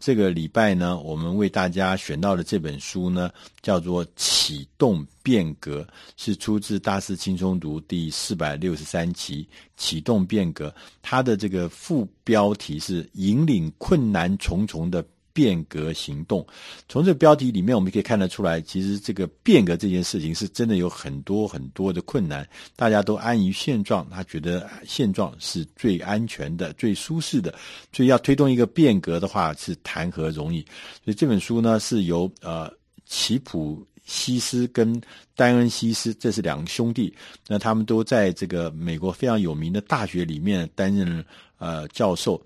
[0.00, 5.82] 这个礼拜呢，我们为大家选到的这本书呢，叫做《启动变革》，
[6.16, 9.44] 是出自《大师轻松读》第四百六十三期
[9.76, 10.68] 《启动变革》。
[11.02, 15.04] 它的这个副标题是“引领困难重重的”。
[15.40, 16.46] 变革行动，
[16.86, 22.46] 从这标题里面，我们可以看得出来，其实这个变革这件事情是真的有很多很多的困难。
[22.76, 27.54] 大家都安于现状，他觉得现状是最安全的、最舒适的，
[27.90, 30.60] 所以要推动一个变革的话，是谈何容易？
[31.02, 32.70] 所以这本书呢，是由呃
[33.06, 35.00] 齐普西斯跟
[35.34, 37.14] 丹恩西斯，这是两个兄弟，
[37.48, 41.24] 那他们都在这个美国非常有名的大学里面担任
[41.56, 42.38] 呃教授。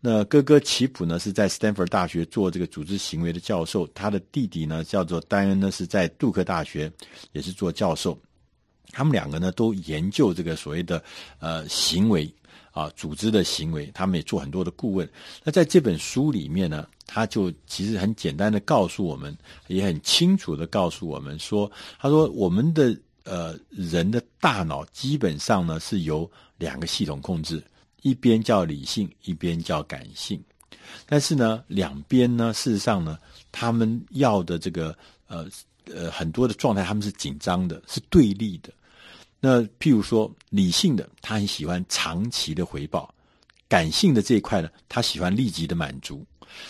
[0.00, 6.90] 那哥哥齐普呢，是在斯坦福大学做这个组织行为的教授，他的弟弟呢叫做丹恩呢，是在杜克大学
[7.32, 8.16] 也是做教授。
[8.90, 11.02] 他们两个呢都研究这个所谓的
[11.40, 12.32] 呃行为
[12.70, 15.08] 啊，组织的行为，他们也做很多的顾问。
[15.42, 27.60] 那在这本书里面呢，他就其实很简单的告诉我们，也很清楚的告诉我们说，他说我们的呃人的大脑基本上呢是由两个系统控制。
[28.02, 30.40] 一边叫理性，一边叫感性，
[31.06, 33.18] 但是呢，两边呢，事实上呢，
[33.50, 34.96] 他们要的这个
[35.26, 35.48] 呃
[35.86, 38.72] 呃很多的状态，他们是紧张的，是对立的。
[39.40, 43.12] 那譬如说，理性的他很喜欢长期的回报，
[43.68, 46.26] 感性的这一块呢，他喜欢立即的满足。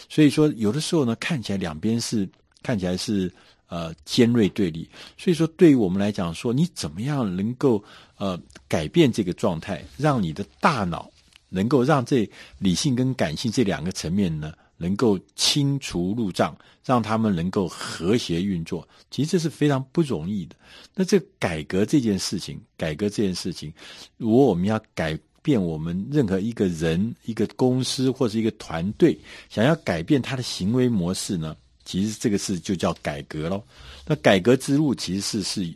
[0.09, 2.29] 所以说，有的时候呢，看起来两边是
[2.63, 3.33] 看起来是
[3.69, 4.89] 呃尖锐对立。
[5.17, 7.83] 所以说，对于我们来讲说，你怎么样能够
[8.17, 11.11] 呃改变这个状态，让你的大脑
[11.49, 20.57] 能够让这理性跟感性这两个层面呢，能够清除路障，让他们能够和谐运作，其实这是非常不容易的。
[20.95, 23.73] 那这改革这件事情，改革这件事情，
[24.17, 29.19] 如果我们要改变我们任何一个人、一个公司或是一个团队，
[29.49, 33.63] 想要改变他的行为模式呢，其实这个事就叫改革喽。
[34.07, 35.75] 那改革之路其实是是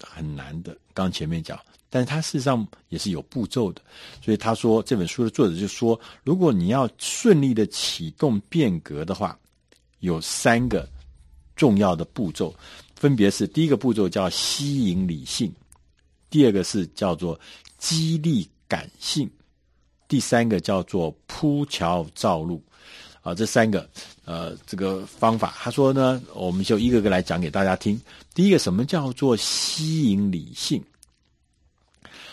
[0.00, 1.58] 很难的，刚前面讲。
[1.90, 3.80] 但是它事实上也是有步骤的，
[4.22, 9.38] 所以他说这本书的作者就说，如果你要顺利的启动变革的话，
[10.00, 10.88] 有三个
[11.56, 12.54] 重要的步骤，
[12.94, 15.52] 分别是第一个步骤叫吸引理性，
[16.30, 17.38] 第二个是叫做
[17.78, 19.28] 激励感性，
[20.06, 22.62] 第三个叫做铺桥造路。
[23.20, 23.86] 啊，这三个
[24.24, 28.00] 呃这个方法，他说呢，我们就一个个来讲给大家听。
[28.32, 30.82] 第一个，什么叫做吸引理性？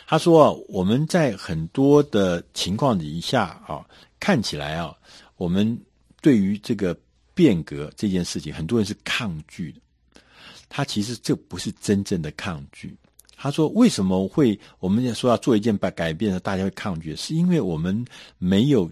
[0.08, 3.84] 他说：“啊我们在很多的情况底下啊，
[4.20, 4.96] 看起来啊，
[5.36, 5.80] 我们
[6.22, 6.96] 对于这个
[7.34, 9.82] 变革这件事情，很多人是抗拒的。
[10.70, 12.96] 他其实这不是真正的抗拒。
[13.36, 16.40] 他说：为什么会我们说要做一件改改变呢？
[16.40, 18.06] 大家会抗拒，是因为我们
[18.38, 18.90] 没有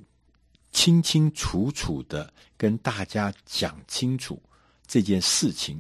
[0.72, 4.42] 清清楚楚的跟大家讲清楚
[4.88, 5.80] 这件事情，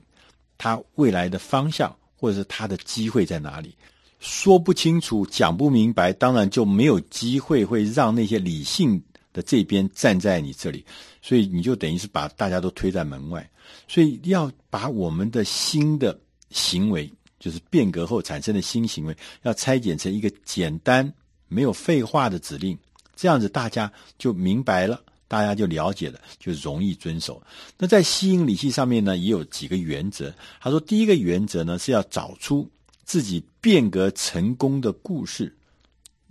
[0.58, 3.76] 它未来的方向，或者是它的机会在哪里。”
[4.24, 9.04] 说不清楚，讲不明白，当然就没有机会会让那些理性
[9.34, 10.86] 的这边站在你这里，
[11.22, 13.48] 所以你就等于是把大家都推在门外。
[13.86, 16.18] 所以要把我们的新的
[16.52, 21.14] 行为，就是变革后产生的新行为，要拆解成一个简单、
[21.50, 22.78] 没有废话的指令，
[23.18, 27.44] 这样子大家就明白了，大家就了解了，就容易遵守。
[27.78, 30.34] 那在吸引理性上面呢，也有几个原则。
[30.62, 32.66] 他说，第一个原则呢是要找出。
[33.03, 35.56] 自己变革成功的故事，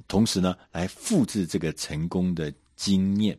[0.08, 3.38] 同时呢，来复制这个成功的经验。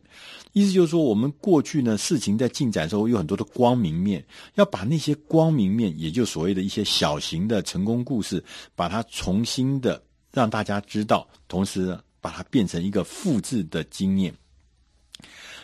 [0.52, 4.24] 意思就是说，我们过去呢，事情在进展的时候有很多的光明面，
[4.54, 8.42] 要把那些光明面，也就所谓的一些小型的成功故事，
[8.74, 10.02] 把它重新的
[10.32, 14.32] 让大家知道，同时呢，把它变成一个复制的经验。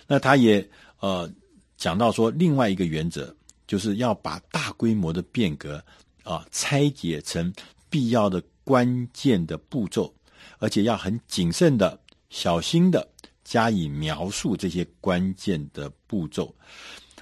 [0.06, 1.32] 那他也呃
[1.76, 3.34] 讲到说，另外一个原则
[3.66, 5.82] 就是要把大规模的变革。
[6.22, 7.52] 啊，拆解成
[7.88, 10.12] 必要的关键的步骤，
[10.58, 11.98] 而且要很谨慎的、
[12.28, 13.08] 小心的
[13.42, 16.54] 加以描述这些关键的步骤。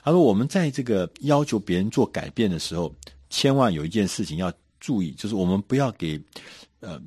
[0.03, 2.95] 他说：“我们在这个要求别人做改变的时候，
[3.31, 6.21] 千万有一件事情要注意，就是我们不要给
[6.81, 7.01] 呃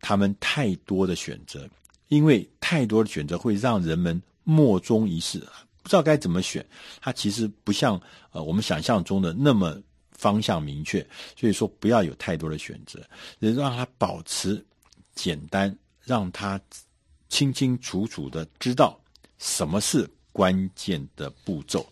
[0.00, 1.68] 他们太多的选择，
[2.08, 5.38] 因为太多的选择会让人们莫衷一是，
[5.82, 6.64] 不知道该怎么选。
[7.00, 8.00] 它其实不像
[8.32, 9.80] 呃我们想象中的那么。”
[10.24, 11.06] 方向明确，
[11.38, 12.98] 所以说不要有太多的选择，
[13.40, 14.64] 也让他保持
[15.14, 16.58] 简单，让他
[17.28, 18.98] 清清楚楚的知道
[19.36, 21.86] 什么是关键的步骤。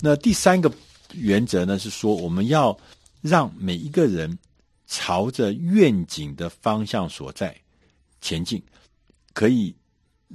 [0.00, 0.72] 那第三个
[1.12, 2.74] 原则呢，是说我们要
[3.20, 4.38] 让每一个人
[4.86, 7.54] 朝着愿景的方向所在
[8.22, 8.62] 前进，
[9.34, 9.76] 可以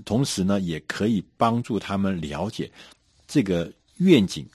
[0.03, 2.71] 同时呢，也可以帮助他们了解
[3.25, 4.47] 这个愿景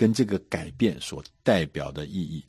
[0.00, 2.42] 跟这个改变所代表的意义。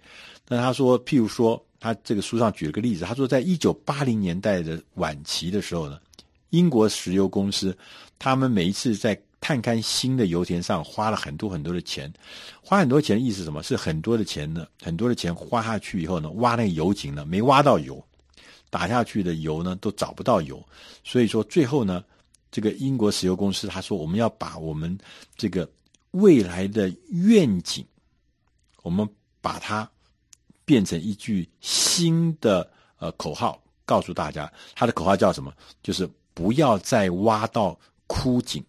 [0.47, 5.99] 那他说，譬如说，他这个书上举了个例子，他说，在一九八零年代的晚期的时候呢，
[6.51, 7.77] 英国石油公司
[8.17, 12.09] 他们每一次在探勘新的油田上花了很多很多的钱，
[12.61, 13.61] 花很多钱的意思是什么？
[13.61, 18.01] 是很多的钱呢，很多的钱花下去以后呢，挖那个油井呢，没挖到油，
[18.69, 20.65] 打下去的油呢都找不到油，
[21.03, 22.01] 所以说最后呢，
[22.49, 24.97] 这个英国石油公司他说，我们要把我们
[25.35, 25.69] 这个
[26.11, 27.85] 未来的愿景，
[28.83, 29.07] 我们
[29.41, 29.89] 把它
[30.65, 35.53] 变成一句新的呃口号，告诉大家，他的口号叫什么？
[35.83, 37.77] 就是不要再挖到
[38.07, 38.63] 枯井。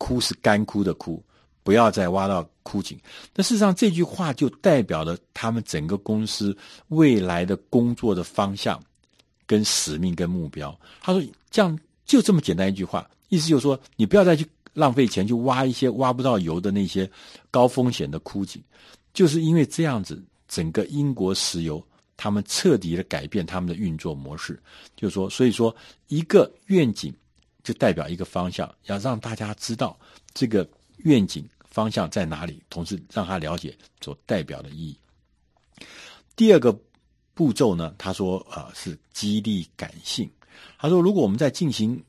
[0.00, 1.20] 枯是干枯的枯，
[1.64, 2.96] 不要再挖到枯井。
[3.34, 6.56] 那事实上，这句话就代表了他们整个公司
[6.90, 8.80] 未来的工作的方向、
[9.44, 10.78] 跟使命、跟目标。
[11.00, 11.20] 他说
[11.50, 14.46] ：“这样就这么简单一句话，意思就是说，你不要再去
[14.78, 17.10] 浪费钱去挖一些挖不到油的那些
[17.50, 18.62] 高风险的枯井。
[19.12, 21.84] 就是因为这样子，整个英国石油
[22.16, 24.58] 他们彻底的改变他们的运作模式。
[24.96, 25.74] 就是说，所以说
[26.06, 27.14] 一个愿景。”
[27.64, 29.98] 就代表一个方向，要让大家知道
[30.32, 30.66] 这个
[30.98, 34.96] 愿景方向在哪里，同时让他了解所代表的意义。
[36.34, 36.74] 第二个
[37.34, 40.30] 步骤呢，他说啊、呃、是激励感性。
[40.78, 42.02] 他说，如果我们在进行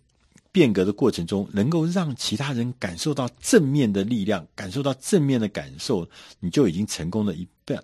[0.52, 6.08] 变革的过程中，能够让其他人感受到正面的力量，感受到正面的感受，
[6.40, 7.84] 你就已经成功了一半。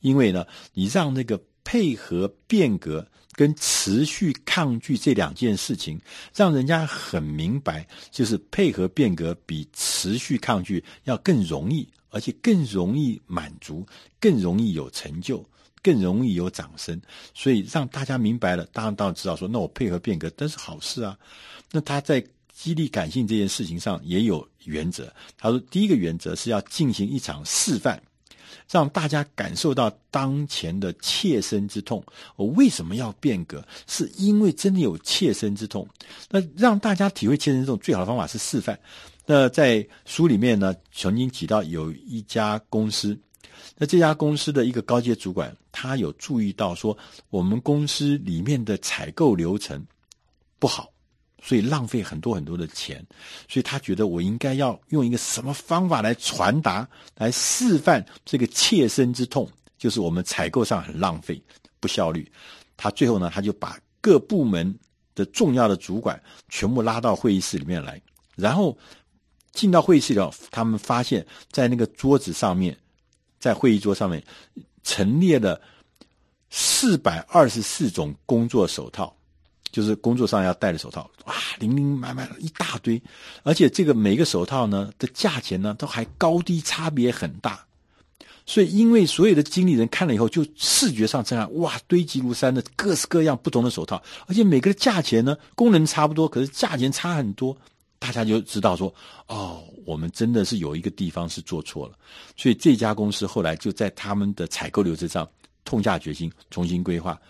[0.00, 3.06] 因为呢，你让那个配合变革。
[3.34, 5.98] 跟持续抗拒这两件事情，
[6.34, 13.86] 让人家很明白，就是配合变革比持续抗拒要更容易，而且更容易满足，
[14.18, 15.42] 更容易有成就，
[15.82, 17.00] 更容易有掌声。
[17.34, 21.18] 所以让大家明白了，当然当然知道说，那我配合变革，这是好事啊。
[21.70, 25.12] 那他在激励感性这件事情上也有原则。
[25.38, 28.02] 他说，第一个原则是要进行一场示范。
[28.68, 32.04] 让大家感受到当前的切身之痛。
[32.36, 33.66] 我为什么要变革？
[33.88, 35.88] 是因为真的有切身之痛。
[36.28, 38.78] 那让大家体会切身之痛，最好的方法是示范。
[39.26, 43.18] 那在书里面呢，曾经提到有一家公司，
[43.76, 46.96] 那这家公司的一个高阶主管，他有注意到说，
[47.30, 49.84] 我们公司里面的采购流程
[50.58, 50.90] 不好。
[51.42, 53.02] 所以浪费很多很多的钱，
[53.48, 61.42] 所以他觉得我应该要用一个什么方法来传达、来示范这个切身之痛，就是我们采购上很浪费、
[61.80, 62.30] 不效率。
[62.76, 64.78] 他最后呢，他就把各部门
[65.14, 67.98] 的重要的主管全部拉到会议室里面来，
[68.36, 68.76] 然后
[69.52, 70.20] 进到会议室里，
[70.50, 72.76] 他们发现，在那个桌子上面，
[73.40, 74.22] 在会议桌上面
[74.84, 75.60] 陈列了
[76.50, 79.12] 四百二十四种工作手套。
[79.72, 83.00] 就是工作上要戴的手套，哇，零零满满一大堆，
[83.44, 87.64] 而且这个每个手套呢的价钱呢都还高低差别很大，
[88.44, 97.56] 所以因为所有的经理人看了以后就视觉上震撼，哇，堆积如山的各式各样不同的手套，而且每个的价钱呢功能差不多，可是价钱差很多，
[98.00, 98.92] 大家就知道说，
[99.28, 101.96] 哦，我们真的是有一个地方是做错了，
[102.36, 105.28] 所以这家公司后来就在他们的采购流程上
[105.64, 107.20] 痛下决心重新规划。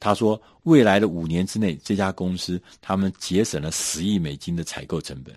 [0.00, 5.32] 他说：“未来的五年之内，这家公司他们节省了十亿美金的采购成本。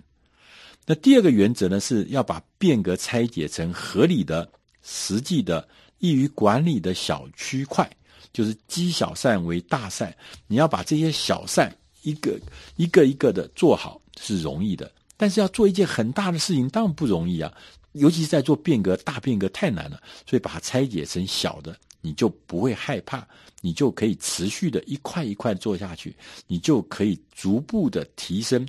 [0.84, 4.50] 那第二个原则呢，是要把变革拆解成合理的、
[4.82, 5.68] 实际的、
[5.98, 7.88] 易于管理的小区块，
[8.32, 10.12] 就是积小善为大善。
[10.48, 12.36] 你要把这些小善一个
[12.74, 17.52] 一个一个的做好是容易的，但是要做一件很大的事情当然不容易啊，
[17.92, 23.24] 尤其是在做变革，大变革太难了，所以把它拆解成小的。”你就不会害怕，
[23.60, 26.12] 你就可以持续的一块一块做下去，
[26.48, 28.66] 你就可以逐步的提升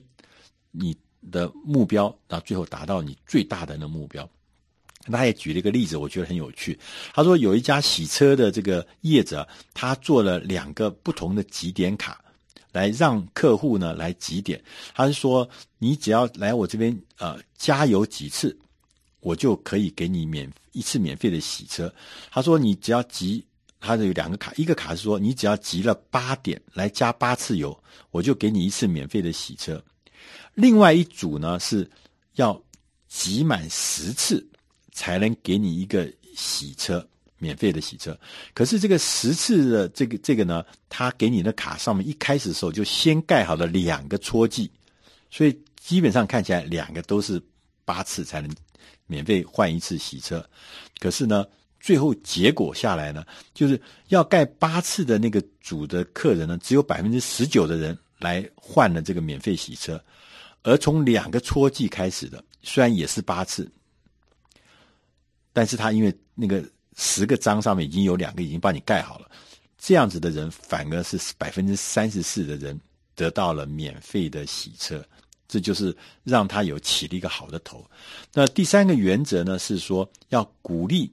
[0.69, 0.95] 你
[1.31, 4.29] 的目标，到最后达到你最大的那目标。
[5.12, 6.79] 他也举了一个例子，我觉得很有趣。
[7.12, 12.22] 他说有一家洗车的这个业者，他做了两个不同的几点卡，
[12.73, 14.61] 来让客户呢来集点。
[14.93, 18.53] 他是说，你只要来我这边呃加油几次。
[19.25, 21.89] 我就可以给你免一次免费的洗车。
[22.29, 23.41] 他说，你只要集，
[23.79, 27.73] 他有两个卡，一个卡是说你只要集了八点来加八次油，
[28.11, 29.81] 我就给你一次免费的洗车。
[30.55, 31.89] 另外一组呢是
[32.33, 32.61] 要
[33.07, 34.45] 集满十次
[34.91, 37.07] 才能给你一个洗车
[37.43, 38.17] 免费的洗车。
[38.53, 44.71] 可是这个十次的这个这个呢，他给你的卡上面一开始的时候就先盖好了两个戳记，
[45.29, 47.41] 所以基本上看起来两个都是
[47.85, 48.50] 八次才能。
[49.05, 50.43] 免费换一次洗车，
[50.97, 51.45] 可是呢，
[51.79, 53.23] 最后结果下来呢，
[53.53, 60.01] 就是要盖八次的那个组的客人呢，只有百分之十九的人来换了这个免费洗车，
[60.63, 63.69] 而从两个戳记开始的，虽然也是八次，
[65.51, 66.63] 但是他因为那个
[66.95, 69.29] 十个章上面已经有两个已经帮你盖好了，
[69.77, 72.79] 这样子的人反而是百分之三十四的人
[73.15, 75.03] 得到了免费的洗车，
[75.47, 77.83] 这就是让他有起了一个好的头。
[78.33, 81.12] 那第三个原则呢，是说要鼓励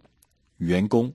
[0.58, 1.12] 员工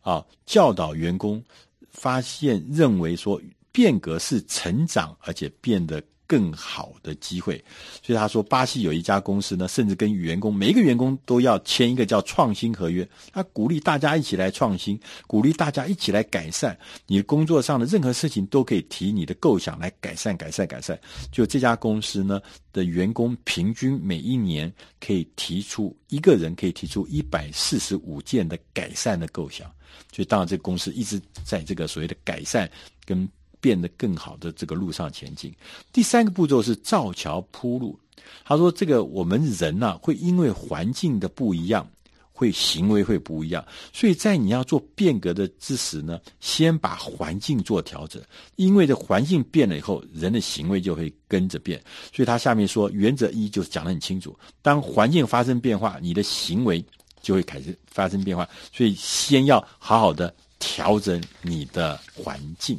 [0.00, 1.42] 啊，教导员工，
[1.90, 3.40] 发现认为说
[3.72, 6.02] 变革是成长，而且变得。
[6.28, 7.56] 更好的机会，
[8.02, 13.08] 所以他说，巴西有一家公司呢，甚至跟员工每一个员工都要签一个叫创新合约。
[13.32, 16.78] 他鼓励大家一起来创新，鼓励大家一起来改善。
[17.06, 21.00] 你工作上的任何事情都可以提你的构想来改善、改善、改善。
[21.32, 22.38] 就这家公司呢
[22.74, 24.70] 的员工平均每一年
[25.00, 29.66] 可以提出一个人可以提出一百四十五件的改善的构想。
[30.12, 32.70] 所以当然，这个公司一直在这个所谓的改善
[33.06, 33.26] 跟。
[33.60, 35.54] 变得更好的这个路上前进。
[35.92, 37.98] 第三个步骤是造桥铺路。
[38.44, 41.88] 他说：“这个我们人呢、啊，会因为环境的不一样，
[42.32, 43.64] 会行为会不一样。
[43.92, 48.22] 所以在你要做变革的之时呢，先把环境做调整。
[48.56, 51.82] 因为这环境变了以后，人的行为就会跟着变。
[52.12, 56.84] 所以他下面说，原则一就是讲得很清楚：当环境发生变化，你的行为
[57.22, 58.46] 就会开始发生变化。
[58.72, 62.78] 所以先要好好的调整你的环境。”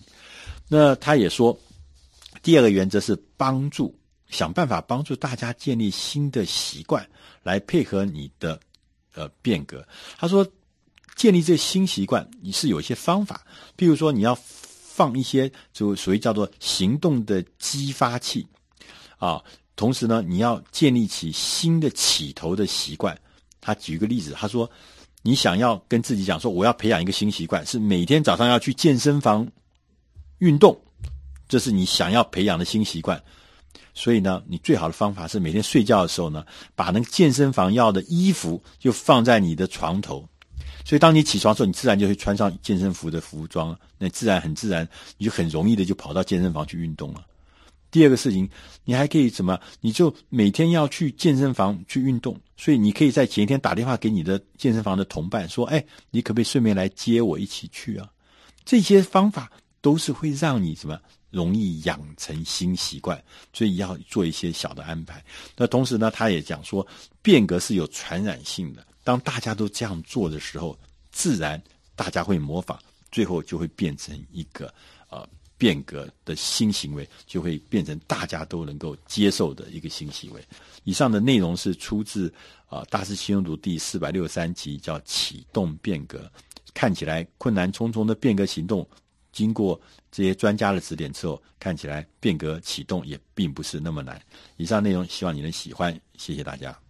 [0.72, 1.58] 那他也说，
[2.44, 3.94] 第二个原则是帮助，
[4.30, 7.06] 想办法帮助大家建立新的习惯，
[7.42, 8.60] 来配合你的
[9.16, 9.84] 呃变革。
[10.18, 10.48] 他说，
[11.16, 13.44] 建立这新习惯，你是有一些方法，
[13.76, 18.46] 譬如说你要放一些就属于叫做行动的激发器
[19.18, 19.44] 啊，
[19.76, 23.20] 同时呢，你要建立起新的起头的习惯。
[23.60, 24.70] 他举一个例子，他说，
[25.24, 29.46] 你想要跟自己讲说，我要培养一个新习惯，是每天早上要去健身房。
[30.40, 30.78] 运动，
[31.48, 33.22] 这是你想要培养的新习惯，
[33.94, 40.28] 所以呢，你最好的方法是每天睡觉的时候呢，把那个健身房要的衣服就放在你的床头，
[40.86, 47.26] 所以当你起床的时候，你自然就会穿上健身服的服装，那自然很自然，你就很容易的就跑到健身房去运动了。
[47.92, 48.48] 第二个事情，
[48.86, 49.60] 你还可以怎么？
[49.82, 58.08] 你就每天要去健身房去运动，所以你可以在前一天打电话给你的健身房的同伴说：“哎，你可不可以顺便来接我一起去啊？”
[58.64, 59.52] 这些方法。
[59.82, 63.22] 都是会让你什么容易养成新习惯，
[63.54, 65.24] 所以要做一些小的安排。
[65.56, 66.86] 那同时呢，他也讲说，
[67.22, 68.86] 变革是有传染性的。
[69.04, 70.78] 当大家都这样做的时候，
[71.12, 71.62] 自然
[71.96, 72.78] 大家会模仿，
[73.12, 74.74] 最后就会变成一个
[75.10, 80.44] 呃变革的新行为，就会变成大家都能够接受的一个新行为。
[80.84, 82.28] 以上的内容是出自
[82.68, 86.32] 啊、呃《大师轻松读》第四百六十三集，叫“启动变革”。
[86.74, 88.88] 看起来困难重重的变革行动。
[89.32, 89.80] 经过
[90.12, 94.20] 这些专家的指点之后，看起来变革启动也并不是那么难。
[94.58, 96.89] 以上内容希望你能喜欢，谢谢大家。